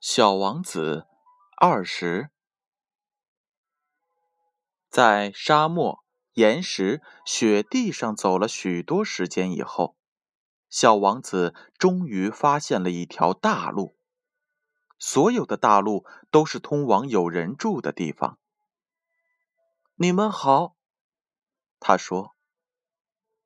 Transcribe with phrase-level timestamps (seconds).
[0.00, 1.08] 小王子
[1.56, 2.30] 二十，
[4.88, 9.96] 在沙漠、岩石、雪地上走了许多时间以后，
[10.70, 13.98] 小王子终于发现了一条大路。
[15.00, 18.38] 所有的大路都是通往有人住的地方。
[19.96, 20.76] 你们好，
[21.80, 22.36] 他说。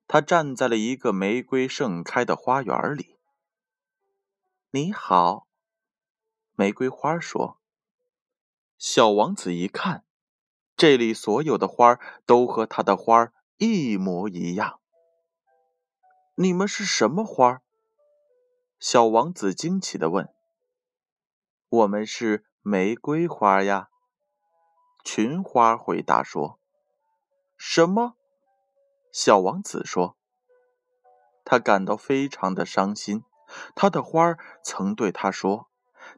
[0.07, 3.19] 他站在了一个玫瑰盛开的花园里。
[4.71, 5.47] 你好。
[6.63, 7.59] 玫瑰花说
[8.79, 10.05] ：“小王子一看，
[10.77, 14.79] 这里所有的花都和他的花一模一样。
[16.37, 17.63] 你们是什么花？”
[18.79, 20.33] 小王子惊奇的问。
[21.69, 23.89] “我们是玫瑰花呀。”
[25.03, 26.61] 群花回答说。
[27.59, 28.15] “什么？”
[29.11, 30.17] 小王子说。
[31.45, 33.25] 他感到非常的伤心，
[33.75, 35.69] 他的花曾对他说。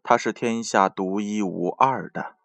[0.02, 2.36] 它是天下独一无二的，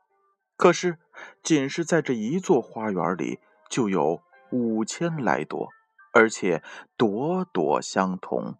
[0.55, 0.99] 可是，
[1.43, 5.69] 仅是在这一座花园里，就有五千来朵，
[6.13, 6.63] 而且
[6.97, 8.57] 朵朵相同。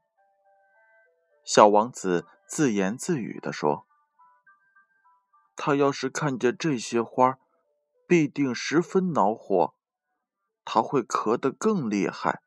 [1.44, 3.86] 小王子自言自语地说
[5.56, 7.40] ：“他要是看见这些花，
[8.06, 9.74] 必定十分恼火，
[10.64, 12.42] 他会咳得更厉害，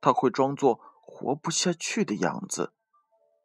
[0.00, 2.72] 他会装作活不下去的样子，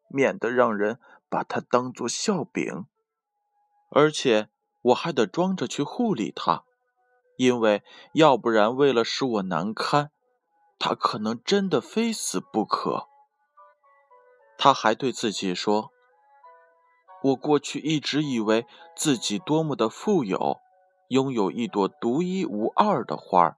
[0.10, 1.00] 免得让人。”
[1.30, 2.88] 把它当做笑柄，
[3.92, 4.50] 而且
[4.82, 6.64] 我还得装着去护理它，
[7.38, 10.10] 因为要不然为了使我难堪，
[10.80, 13.08] 它可能真的非死不可。
[14.58, 15.92] 他还对自己说
[17.24, 20.60] ：“我过去一直以为自己多么的富有，
[21.10, 23.58] 拥有一朵独一无二的花，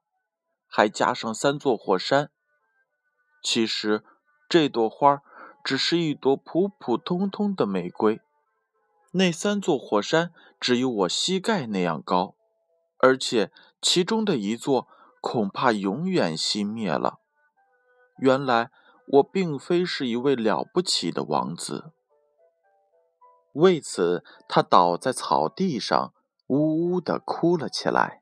[0.67, 2.29] 还加上三座火山。
[3.41, 4.03] 其实
[4.49, 5.21] 这朵花。”
[5.63, 8.19] 只是一朵普普通通的玫瑰，
[9.11, 12.35] 那三座火山只有我膝盖那样高，
[12.97, 13.51] 而且
[13.81, 14.87] 其中的一座
[15.21, 17.19] 恐怕永远熄灭了。
[18.17, 18.71] 原来
[19.07, 21.91] 我并非是一位了不起的王子。
[23.53, 26.13] 为此，他倒在草地上，
[26.47, 28.21] 呜呜地哭了起来。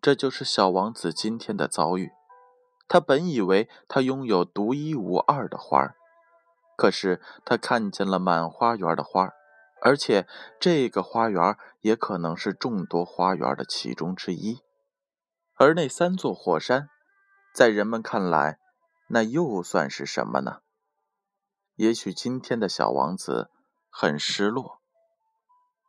[0.00, 2.10] 这就是小王子今天的遭遇。
[2.92, 5.96] 他本以为他拥有独一无二的花儿，
[6.76, 9.32] 可是他看见了满花园的花儿，
[9.80, 10.28] 而且
[10.60, 14.60] 这个花园也可能是众多花园的其中之一。
[15.54, 16.90] 而那三座火山，
[17.54, 18.58] 在人们看来，
[19.08, 20.60] 那又算是什么呢？
[21.76, 23.50] 也许今天的小王子
[23.88, 24.82] 很失落，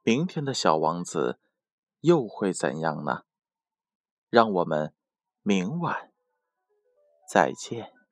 [0.04, 1.38] 明天的小王子
[2.00, 3.24] 又会怎样呢？
[4.30, 4.94] 让我们
[5.42, 6.13] 明晚。
[7.34, 8.03] 再见。